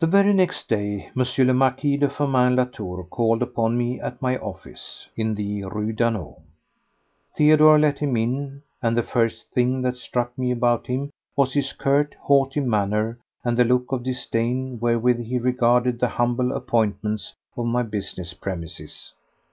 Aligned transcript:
3. 0.00 0.06
The 0.06 0.06
very 0.10 0.32
next 0.32 0.68
day 0.68 1.12
M. 1.16 1.46
le 1.46 1.54
Marquis 1.54 1.96
de 1.96 2.08
Firmin 2.08 2.56
Latour 2.56 3.04
called 3.04 3.40
upon 3.40 3.78
me 3.78 4.00
at 4.00 4.20
my 4.20 4.36
office 4.38 5.08
in 5.16 5.32
the 5.36 5.62
Rue 5.66 5.92
Daunou. 5.92 6.40
Theodore 7.36 7.78
let 7.78 8.00
him 8.00 8.16
in, 8.16 8.62
and 8.82 8.96
the 8.96 9.04
first 9.04 9.52
thing 9.52 9.80
that 9.82 9.94
struck 9.94 10.36
me 10.36 10.50
about 10.50 10.88
him 10.88 11.10
was 11.36 11.52
his 11.54 11.72
curt, 11.72 12.16
haughty 12.20 12.58
manner 12.58 13.16
and 13.44 13.56
the 13.56 13.62
look 13.64 13.92
of 13.92 14.02
disdain 14.02 14.80
wherewith 14.80 15.20
he 15.24 15.38
regarded 15.38 16.00
the 16.00 16.08
humble 16.08 16.50
appointments 16.50 17.32
of 17.56 17.66
my 17.66 17.84
business 17.84 18.34
premises. 18.34 19.12